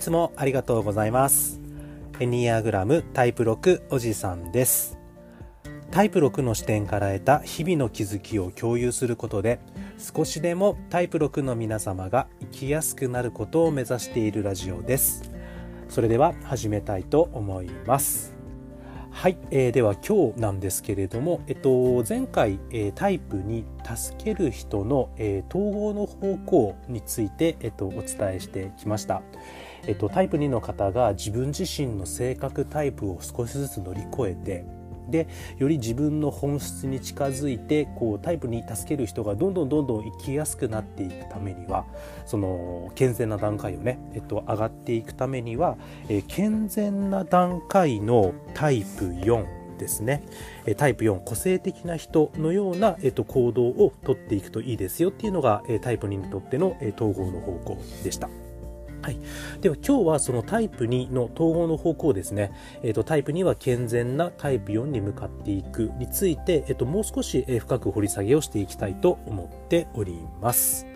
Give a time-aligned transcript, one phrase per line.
[0.00, 1.60] いつもありがとうございます。
[2.20, 4.98] エニアグラムタイプ6おじさんです。
[5.90, 9.60] タイプ6の視点から得た日々の気づきを共有することで
[9.98, 15.30] 少しでもタイプ6の皆様が生きやすくなることを目指しているラジオです。
[15.90, 18.34] それでは始めたいと思います。
[19.10, 29.20] はい、えー、では今日なんですけれども、えっと、前回、えー、タイプに助ける人の、えー、統合の方向について、えっと、お伝えしてきました。
[29.90, 34.64] えっと、タイプ2の方が自分自身の性格タイプを少しずつ乗り越えて
[35.10, 35.26] で
[35.58, 41.86] より自分の本質に近づいてこうタイプに助ける人がどんどんどんどん生きやすくなっていくためには
[42.24, 45.76] その健全な段階をね、えっと、上がっていくためには、
[46.08, 50.22] え、健全な段階のタイプ4ですね
[50.76, 58.49] タイプ4個性的な人のような、えっと、行動をとっていくといいですよっていうのがタイプ2にとっての統合の方向でした。
[59.02, 59.18] はい、
[59.62, 70.86] では今日はそのタイプ2の統合の方向ですね、えーと、タイプ2は健全なタイプ4に向かっていくについて、えーと、もう少し深く掘り下げをしていきたいと思っております。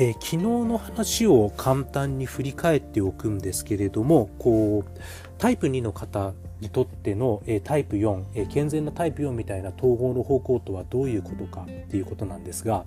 [0.00, 5.00] えー、昨日の話を簡単に振り返っておくんですけれどもこう
[5.38, 12.84] タイプ2の方にとっての、えー、タイプ4、えー、健全なタイプ4みたいな統合の方向とはどういうことかっていうことなんですが、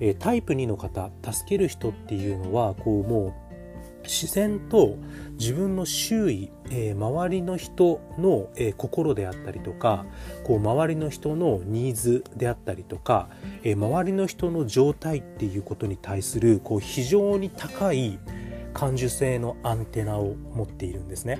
[0.00, 3.43] え、タイプ2の方助ける人っていうのはこうもう
[4.04, 4.96] 自然と
[5.38, 10.06] 自分の周囲、えー、周りの人の、えー、心であったりとか
[10.44, 13.28] こう周りの人のニーズであったりとか、
[13.62, 18.18] えー、周りの人の状態っていうことに対するこう非常に高い
[18.72, 21.38] 感受性のアンテナを持っているんですね。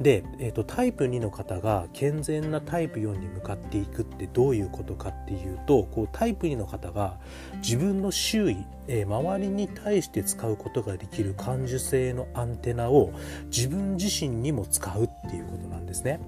[0.00, 7.18] で、えーと、タイプ2の方が健全なタイプ4に向かっていくってどういうことかっていうとこうタイプ2の方が
[7.56, 13.12] 自分の周囲、えー、周りに対して使うことができる感受性のアンテナを
[13.46, 16.20] 自分自身にも使うっていうことなんですね。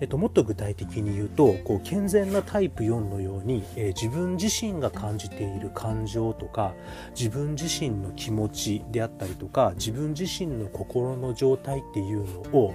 [0.00, 6.74] えっと、もっと具体的に言うとこう健全なタイプ4のように、えー、自分自身が感じている感情とか
[7.18, 12.74] 自分自身の気持ちであったりとか自分自身の心の状態っていうのを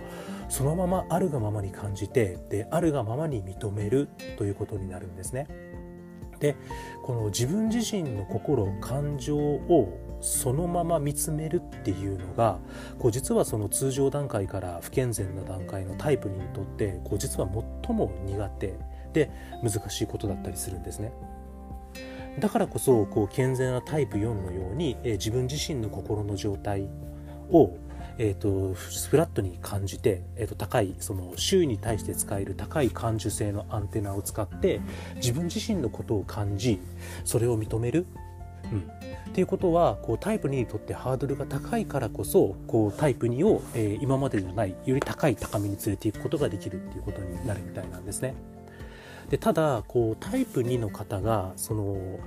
[0.50, 5.48] そのままあるがままに感じてであるがままに認めるということになるんですね。
[6.40, 6.58] で
[7.04, 12.58] この自分自身の心感情をそのまま見つめるっていうのが
[12.98, 17.50] こう実はその通常段階から不健全な段階のタイプにとってこう実は
[17.84, 18.74] 最も苦手
[19.12, 19.30] で
[19.62, 21.14] 難しいことだったりするんですね。
[22.40, 26.88] だからこそこう健全なタイプ4のように、えー、自分自身の心の状態
[27.52, 27.78] を、
[28.18, 34.82] えーと、フラットに感じて、えーと高いその周囲に対して使える高い感受性のアンテナを使って
[35.18, 36.80] 自分自身のことを感じ
[37.24, 38.08] それを認める
[38.72, 38.90] うん、
[39.34, 48.36] っていうことはこうタイプ2にとってハードルが高いからこそこうタイプ2を、え、今までじゃないより高い高みに連れていくことができるっていうことになるみたいなんですね。
[49.32, 52.20] でただこうタイプ2の方がその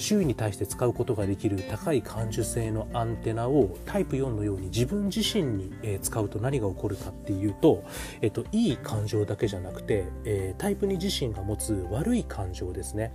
[0.00, 7.84] 周囲に対して使うことができる高い感受性のアンテナをタイプ4のように自分自身に使うと何が起こるかっていうと、
[8.20, 13.12] えっと、いい感情だけじゃなくて、えー、タイプ2自身が持つ悪い感情ですね。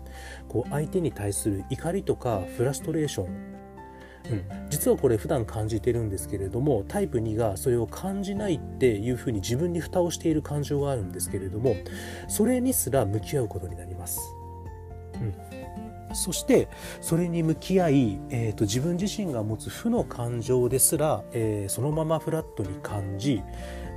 [0.47, 3.55] こう相手に対する怒りとかフラストレーション。
[4.31, 11.75] うん、実はこれ普段感じてるんですけれどもタイプ2がそれを感じないっていうふうに自分に蓋をしている感情があるんですけれども
[12.27, 14.19] それにすら向き合うことになります。
[15.13, 15.84] うん。
[16.15, 16.67] そして
[17.01, 23.41] それに向き合い、えーと、自分自身が持つ負の感情ですら、えー、そのままフラットに感じ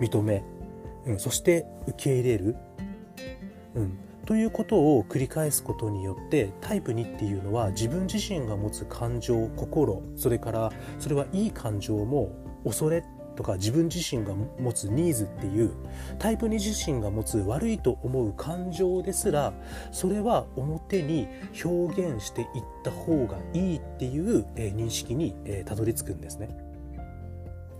[0.01, 0.45] 認め、
[1.07, 2.57] うん、そして受け入れる、
[3.75, 12.31] うん、ということを繰り返すことによってタイプ2っていうのは自分自身が持つ感情心それからそれはいい感情も
[12.65, 13.03] 恐れ
[13.39, 15.71] とか自分自身が持つニーズっていう
[16.19, 19.53] タイプ2自身が持つ悪いと思う感情ですら
[19.93, 21.29] それは表に
[21.65, 22.49] 表現していっ
[22.83, 25.37] た方がいいっていう認識に
[25.67, 26.49] たどり着くんですね。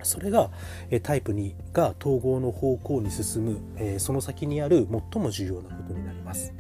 [0.05, 0.53] それが
[1.03, 6.55] タイプ2が統合の方向に進むその先にある最も重要なことになります。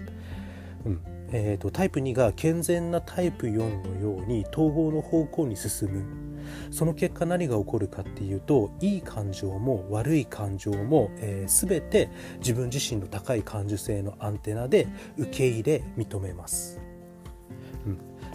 [0.84, 1.00] うん
[1.31, 6.27] えーと、タイプ2が健全なタイプ4のように統合の方向に進む
[6.71, 16.88] その結果何が起こるかっていうといい感情も悪い感情も、えー、全て自分自身の高い感受性のアンテナで受け入れ認めます。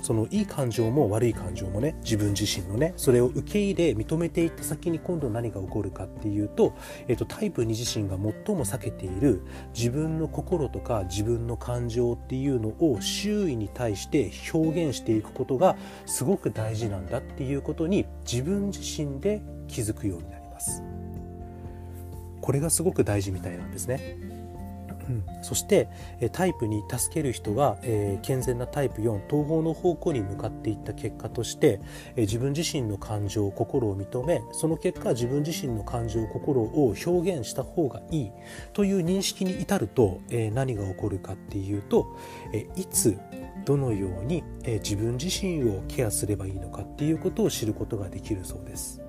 [0.03, 6.75] そのいい感情も悪い感情もね自分自身のねそれを受け入れ認めていった先に今度何が起こるかっていうと、
[7.07, 9.41] えーと、タイプ2自身が最も避けている
[9.73, 20.83] 自分の心とか自分の感情っていうのを周囲に対して表現していくことがすごく大事なんだっていうことに自分自身で気づくようになります。
[22.41, 24.17] これがすごく大事みたいなんですね。
[25.09, 25.89] うん、そして
[26.31, 31.81] タイプに助ける人が、えー、健全なタイプ4統合の方向に向かっていった結果として、
[32.15, 38.31] えー、自分自身の感情心を認めその結果自分自身の感情心を表現した方がいい
[38.73, 42.17] という認識に至ると、えー、何が起こるかっていうと、
[42.53, 43.17] えいつ
[43.65, 49.02] どのように、え自分自身をケアすればいいのかっていうことを知ることができるそうです。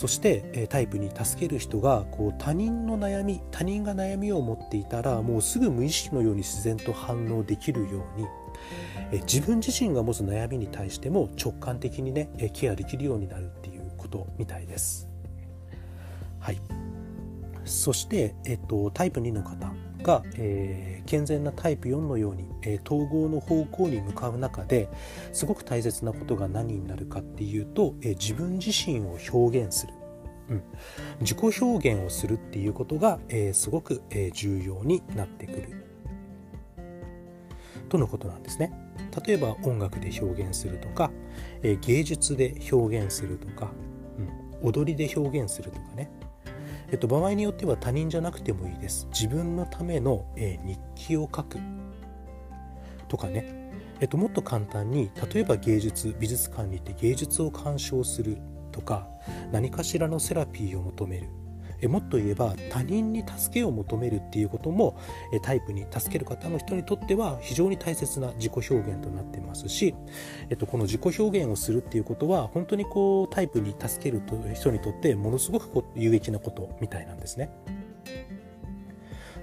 [0.00, 8.18] そしてタイプに助ける人がこう他人の悩み他人が悩みを持っていたらもうすぐ無意識のように自然と反応できるよう
[9.12, 15.06] に自分自身が持つ悩みに対しても直感的にねケアできるようになるっていうことみたいです。
[16.38, 16.62] はい、
[17.66, 19.70] そして、えっと、タイプ2の方
[20.02, 24.88] が、えー、健全なタイプ4のように、えー、統合の方向に向かう中で
[25.32, 29.94] すごく大切なことが何になるかっていうと、えー、自分自身を表現する、
[30.50, 30.62] うん、
[31.20, 35.86] 自己表現をするっていうことが、えすごく、え重要になってくる。
[37.88, 38.72] とのことなんですね。
[39.26, 41.10] 例えば音楽で表現するとか、
[41.62, 43.70] え芸術で表現するとか、
[44.62, 46.10] うん、踊りで表現するとかね。
[46.90, 49.06] えっと、場合によっては他人じゃなくてもいいです。
[49.12, 51.58] 自分のための、えー、日記を書く
[53.08, 53.44] とかね、
[54.00, 58.38] えっと、もっと簡単に例えば芸術美術館に行って芸術を鑑賞する
[58.72, 59.06] とか
[59.52, 61.28] 何かしらのセラピーを求める
[61.82, 64.96] えもっと言えば他人に助けを求めるっていうことも
[65.32, 69.94] えタイプに助ける方の人にとっては非常に大切な自己表現となってますし、
[70.48, 74.22] えっと、この自己表現をするっていうことは本当にこうタイプに助ける
[74.54, 77.50] 人にとってものすごく有益なことみたいなんですね。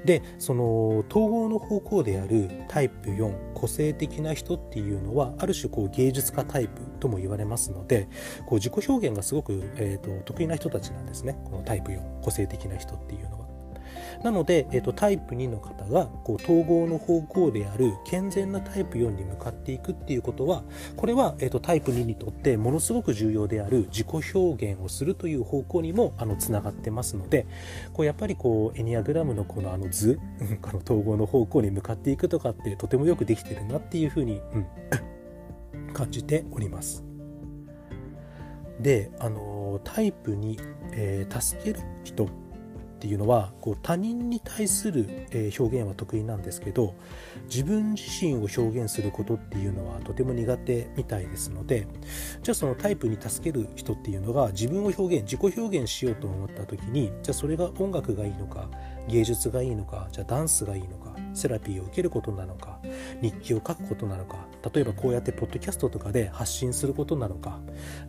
[0.06, 8.08] でその統合の方向であるタイプ4個性的な人っていうのはある種こう芸術家タイプとも言われますので
[8.46, 13.37] こう自己表現がすごく、えーと、得意な人たちなんですねこのタイプ4個性的な人っていうのは。
[14.24, 20.64] なので、えーと、タイプ2の方がこう統合の方向である健全なタイプ4に向かっていくっていうことは
[20.96, 27.46] これは、えーと、タイプ2にとってものすごく重要である自己表現をするという方向にもあのつながってますので
[27.94, 30.20] こうやっぱりこうエニアグラムのこのあの図
[30.62, 34.66] この統合の方向に向かっていくとかってとてもよくできてるなっていうふうに、うん、
[35.94, 37.04] 感じております。
[38.80, 40.60] であのタイプに、
[40.92, 42.28] えー、助ける人
[43.08, 46.94] っていうのはこう他人に対する、え表現は得意なんですけど
[47.46, 51.88] 自分自身を表現することっていうのはとても苦手みたいですので
[52.44, 58.70] じゃあそのタイプに助ける人っていうのが自分を表現自己表現しようと思った時にじゃあそれが音楽がいいのか
[59.08, 61.07] 芸術がいいのかじゃあダンスがいいのか
[61.38, 62.80] セラピーを受けることなのか
[63.22, 67.60] 日記を書くことなのか例えばこうやってポッドキャストとかで発信することなのか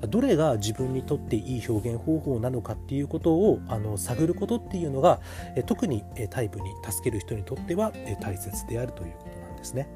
[0.08, 5.20] どれが自分にとっていい表現方法なのかっていうことをあの探ることっていうのが
[5.66, 9.88] 特にタイプに助ける人にとっては大切であるということなんですね。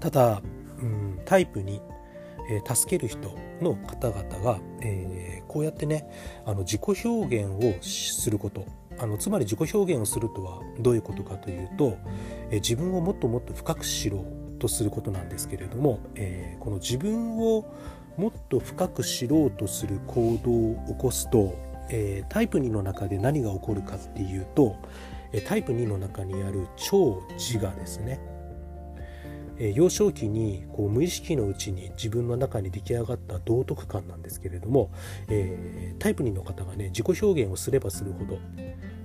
[0.00, 0.42] ただ、
[0.80, 1.80] うん、タイプに
[2.66, 6.08] 助ける人の方々が、えー、こうやってね
[6.44, 8.66] あの自己表現をすること
[9.02, 11.98] あのつまり自己表現をするとはどういうことかというと、
[12.52, 17.66] え自分をもっともっと深く知ろうとすることなんですけれども、え、この自分を
[18.16, 21.58] もっと深く知ろうとする行動を起こすと、
[21.90, 24.76] え、タイプ2の中で何が起こるかっていうと
[25.46, 28.20] タイプ2の中にある超自我ですね。
[29.58, 34.90] え幼少期にこう無意識のうちに自分の中に出来上がった道徳感なんですけれども、
[35.28, 38.38] えー、タイプ2の方がね自己表現をすればするほど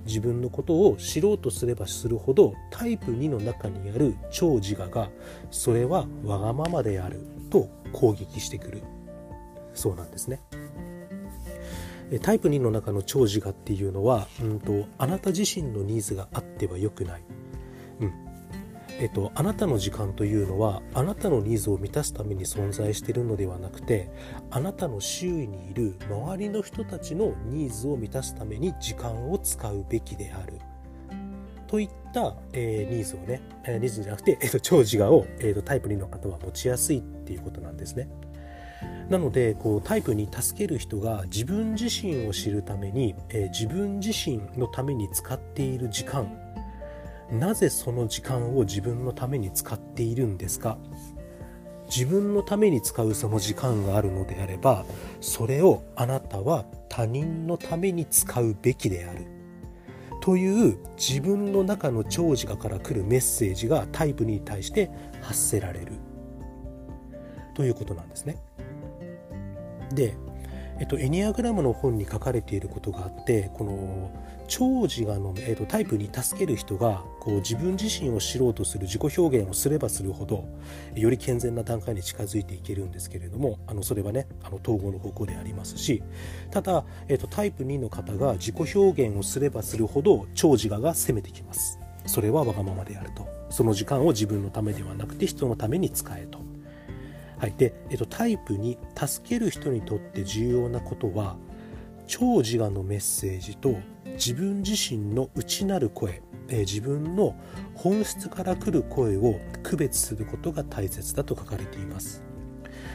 [0.06, 5.10] 自分のことを知ろうとすればするほどタイプ2の中にある超自我が
[5.50, 8.82] それはわがままであると攻撃してくる
[9.74, 10.40] そうなんですね。
[12.22, 17.22] タイプ2の中の超自我っていうのは、うんと、あなた自身のニーズがあっては良くない、
[19.00, 24.10] えっと、あなたの時間というのはあなたのニーズを満たすために存在しているのではなくて
[24.50, 30.58] あなたの周囲にいる周りの人たちのニーズを満たすために時間を使うべきである
[31.68, 38.08] といった、えー、ニーズをね、えー、ニーズじゃなくて、えーと、長自我を、えーと、タイプ2の方は持ちやすいっていうことなんですね。
[39.08, 46.30] なのでこうタイプに助ける人が自分自身を知るために、えー、自分自身のために使っている時間
[47.30, 50.78] なぜその時間を自分のために使っているんですか？
[51.88, 54.84] 自分のために使うその時間があるのであれば
[55.20, 59.26] それをあなたは他人のために使うべきである。
[60.20, 64.90] という自分の中の長寿から来るメッセージがタイプに対して
[65.22, 65.92] 発せられる。
[67.54, 68.36] ということなんですね。
[69.94, 70.14] で、
[70.78, 74.10] えっと、エニアグラムの本に書かれていることがあってこの
[74.48, 80.48] 長寿がの、えっと、タイプに助ける人がこう自分自身を知ろうとする自己表現をすればするほど
[80.94, 86.02] より健全な段階に近づいていけるんですけれどもあのそれはねあの統合の方向でありますし
[86.50, 91.78] ただ、えっと、タイプ2の方が自己表現をすればするほど長寿がが攻めてきます。
[92.06, 93.28] それはわがままであると。
[93.50, 96.38] その時間を自分のためではなくて人のために使えと。
[97.38, 97.54] はい。
[97.58, 101.36] でえっと、タイプに助ける人にとって重要なことは
[102.06, 103.76] 超自我のメッセージと
[104.14, 107.34] 自分自身の内なる声、え、自分の
[107.74, 112.22] 本質から来る声を区別することが大切だと書かれています。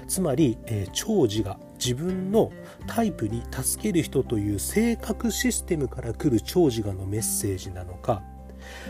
[0.07, 2.51] つまり、えー、超自我自分の
[2.87, 8.23] タイプに助ける人という性格システムから来る超自我のメッセージなのか。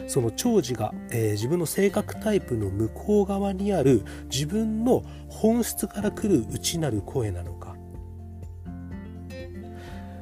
[0.08, 7.75] その長寿が、えー、自分の性格タイプの向こう側にある自分の本質から来る内なる声なのか。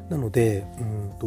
[0.09, 1.25] なのでうんと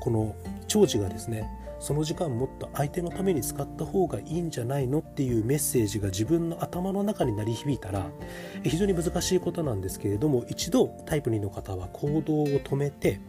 [0.00, 0.34] この
[0.68, 1.44] 長寿がですね
[1.80, 8.10] その時間もっと相手のために使った方がいいんじゃないのっていうメッセージが自分の頭の中に鳴り響いたら
[8.62, 13.20] 非常に難しいことなんですけれども一度タイプ2の方は行動を止めて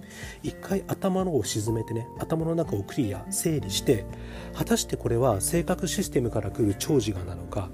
[0.44, 4.06] 一回頭のを沈めてね頭の中をクリア整理して
[4.54, 7.70] 果たしてこれは性格システムから来る長寿がなのか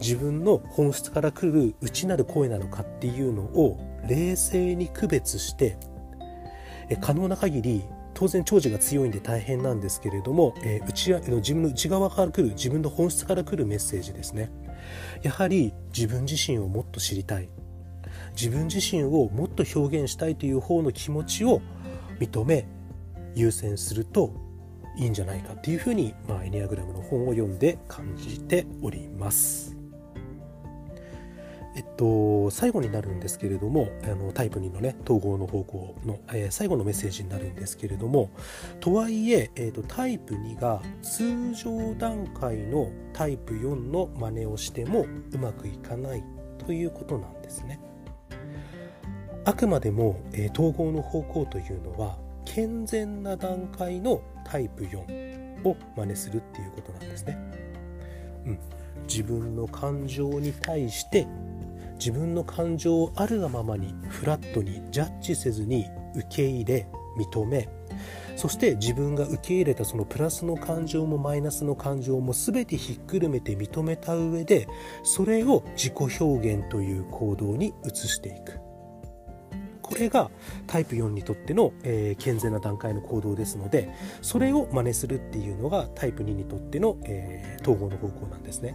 [0.00, 5.76] 自分の本質から来る内なる声なのかっていうのを冷静に区別して
[7.00, 7.84] 可能な限り
[8.22, 14.48] 当然長寿が強いんで大変なんですけれども、えー、内自分の内側から来る自分の本質から来るメッセージですね
[15.22, 17.48] やはり自分自身をもっと知りたい
[18.40, 21.62] 自分自身をもっと表現したいという方の気持ちを
[22.20, 22.68] 認め
[23.34, 24.32] 優先すると
[24.96, 29.81] いいんじゃないかっていうふうに、まあ、エニアグラムの本を読んで感じております。
[31.74, 38.30] えっと、最後になるんですけれどもあのタイプ2のね統合の方向の、えー、最後のメッセージになるんですけれども
[38.80, 46.22] とはいええーと、タイプ2が通常段階のタイプ4の真似をしてもうまくいかない
[46.58, 47.80] ということなんですね。
[49.44, 57.38] あくまでも、えー、統合の方向というのは健全な段階のタイプ4を真似するっていうことなんですね。
[58.46, 58.58] うん、
[59.08, 61.26] 自分の感情に対して
[62.02, 67.68] 自分の感情をあるがままにフラットにジャッジせずに受け入れ認め
[68.34, 74.66] そして自分が受け入れたそのプラスの感情もマイナスの感情も全てひっくるめて認めた上で
[75.04, 78.58] それを自己表現という行動に移していく
[79.80, 80.28] これが
[80.66, 88.74] タイプ4にとっての、えー、健全な段階の行動ですのでそれを真似するっていうのがタイプ2にとっての、えー、統合の方向なんですね。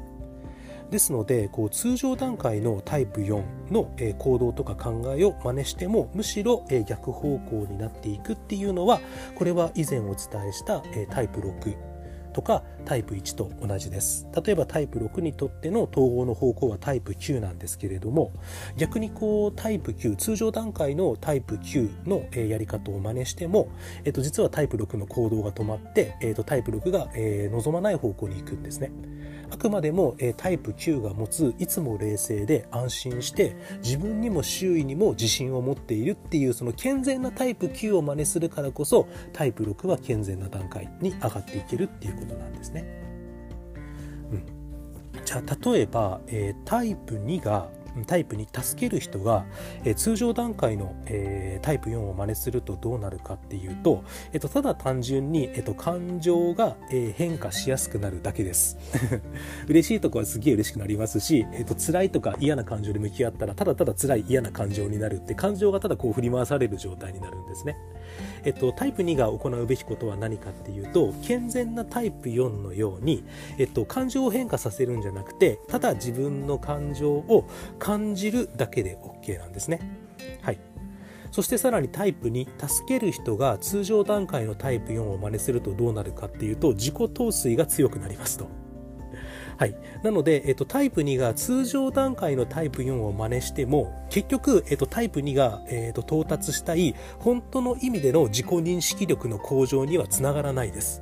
[0.89, 8.99] ですのでこう通常段階のタイプ4の、行動とか考えを真似してもむしろ、逆方向になっていくっていうのは
[9.35, 10.15] これは以前お伝
[10.49, 11.96] えした、タイプ6
[12.37, 14.27] とかタイプ1と同じです。
[14.45, 18.31] 例えばタイプ6にとっての統合の方向はタイプ9なんですけれども
[18.77, 23.69] 逆にこうタイプ9通常段階のタイプ9の、やり方を真似しても、
[24.03, 28.91] えー、と実はタイプ6の行動が止まって、えー、とタイプ6が、え望まない方向に行くんですね。
[29.49, 42.85] あくまでも、えタイプ9が持ついつも冷静で安心して自分にも周囲にも自信を持っているっていうその健全なタイプ9を真似するからこそタイプ6は健全な段階に上がっていけるっていうことなんですね。
[44.31, 47.69] うん、じゃあ例えば、えー、タイプ2が
[48.05, 49.45] タイプに助ける人が、
[49.83, 54.03] えー、通常段階の、えー、タイプ4を真似するとどうなるかっていうと、
[54.33, 58.77] えーと、ただ単純に、えーと、感情が、え、変化しやすくなるだけです
[59.67, 67.77] 嬉しいとこはすげえ嬉しくなりますし、えー、と辛いとか嫌な感情で向き合ったらただただ辛い嫌な感情になるって感情がただこう振り回される状態になるんですね。
[68.43, 73.23] えっと、タイプ2が行うべきことは何かっていうと健全なタイプ4のように、
[73.57, 77.47] えっと、感情を変化させるんじゃなくてただ自分の感情を
[77.79, 79.79] 感じるだけで OK なんですね。
[80.41, 80.59] はい
[81.31, 88.47] そしてさらにタイプ2助ける人が通常段階のタイプ4を真似するとどうなるかっていうと自己陶酔が強くなりますと。
[89.57, 89.75] はい。
[90.03, 101.01] なので、えっと、タイプ2が通常段階のタイプ4を真似しても、結局、えっと、タイプ2が、えっと、到達したい、本当の意味での自己認識力の向上にはつながらないです。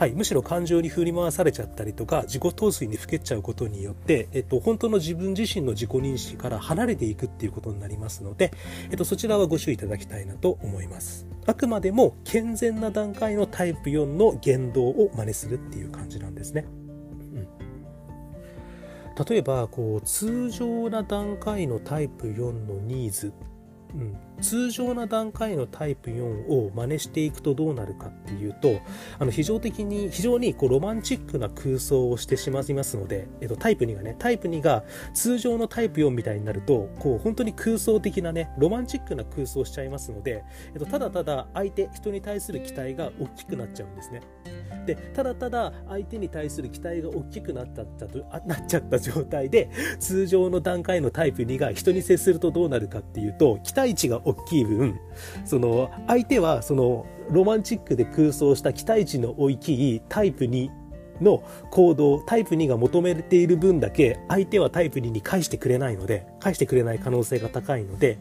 [0.00, 8.50] はい、むしろ感情に振り回されちゃったりとか自己陶酔にふけちゃうことによって、えっと、本当の自分自身の自己認識から離れていくっていうことになりますので、
[8.90, 16.64] えっと、そちらはご注意いただきたいなと思いますあくまでも健全な段階のタイプ4の言動を真似するっていう感じなんですね、
[19.28, 23.32] 例えばこう通常な段階のタイプ4のニーズ。
[23.94, 28.80] うん、通常な段階のタイプ4を真似していくとどうなるかっていうと
[29.18, 40.44] あの非常的に非常にこうロマンチックな空想をしてしまいますので、えっと、タイプ2がねタイプ2が通常のタイプ4みたいになるとこう本当に空想的なねロマンチックな空想をしちゃいますので、
[40.74, 44.20] えっと、ただただ相手人に対する期待が大きくなっちゃうんですね。
[44.86, 55.00] でただただ相手に対する期待が大きくなったとあなっちゃった状態で通常の段階のタイプ2が人に接するとどうなるかっていうと期待値が大きい分
[55.44, 60.70] その相手はそのロマンチックで空想した期待値の大きいタイプ2
[61.20, 68.18] の行動タイプ2が求めている分だけ相手はタイプ2に返してくれないので返してくれない可能性が高いので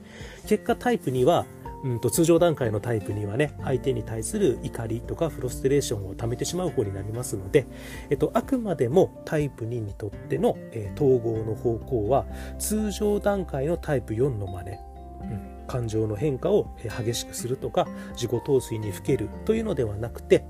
[0.48, 1.46] 結果タイプ2は
[1.84, 7.68] うんと通常段階のタイプにはね相手に対する怒りとかフロストレーションを溜めてしまう方になりますので、
[8.10, 12.26] えっと、あくまでもタイプ2にとっての、えー、統合の方向は
[12.58, 20.44] 通常段階のタイプ4の真似、うん、感情の変化を激しくするとか自己陶酔にふけるというのではなくて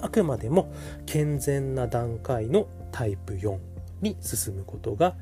[0.00, 0.72] あくまでも
[1.06, 3.58] 健全な段階のタイプ4
[4.02, 5.14] に進むことが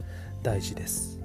[0.42, 1.15] 大事です。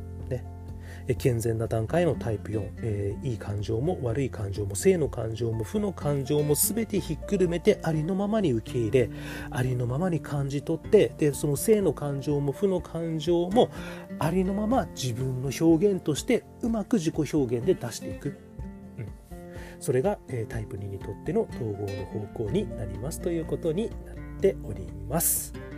[1.17, 9.10] 健全な段階のタイプ4、えー、いい感情も悪い感情も正の感情も負の感情も全てひっくるめてありのままに受け入れ
[9.50, 13.70] ありのままに感じ取ってでその正の感情も負の感情も
[14.20, 18.39] ありのまま自分の表現としてうまく自己表現で出していく。
[18.98, 19.08] うん、
[19.79, 25.70] それが、えー、タイプ2にとっての統合の方向になりますということになっております。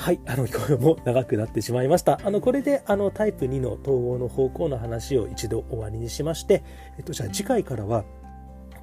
[0.00, 2.18] はい、あの、 今日も長くなってしまいました。
[2.24, 6.62] あの、これで、あの、タイプ2の統合の方向の話を一度終わりにしまして、
[6.96, 8.06] えっと、じゃあ次回からは、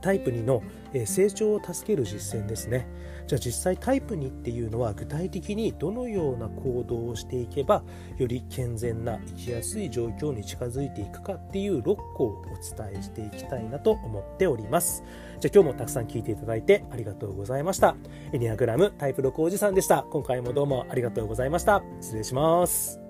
[0.01, 0.62] タイプ2の
[1.06, 2.88] 成長を助ける実践ですね。
[3.27, 7.83] じゃあ実際タイプ2っていうのは具体的にどのような行動をしていけば
[8.18, 12.44] より健全な生きやすい状況に近づいていくかっていう6個をお
[12.77, 15.03] 伝えしていきたいなと思っております。
[15.40, 17.96] じゃあ今日もたくさん聞いていただいてありがとうございました。
[18.31, 20.05] エニアグラムタイプ6おじさんでした。
[20.10, 21.83] 今回もどうもありがとうございました。
[22.00, 23.06] 失礼します。